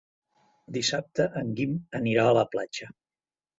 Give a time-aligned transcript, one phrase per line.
[0.77, 2.93] Dissabte en Guim anirà a la platja.